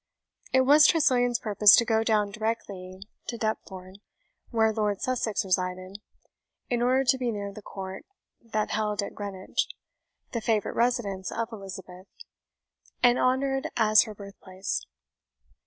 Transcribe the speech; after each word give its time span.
It 0.51 0.61
was 0.61 0.87
Tressilian's 0.87 1.37
purpose 1.37 1.75
to 1.75 1.85
go 1.85 2.03
down 2.03 2.31
directly 2.31 3.03
to 3.27 3.37
Deptford, 3.37 3.99
where 4.49 4.73
Lord 4.73 4.99
Sussex 4.99 5.45
resided, 5.45 5.99
in 6.71 6.81
order 6.81 7.03
to 7.03 7.17
be 7.19 7.29
near 7.29 7.53
the 7.53 7.61
court, 7.61 8.03
then 8.41 8.69
held 8.69 9.03
at 9.03 9.13
Greenwich, 9.13 9.67
the 10.31 10.41
favourite 10.41 10.75
residence 10.75 11.31
of 11.31 11.49
Elizabeth, 11.51 12.07
and 13.03 13.19
honoured 13.19 13.69
as 13.77 14.01
her 14.05 14.15
birthplace. 14.15 14.81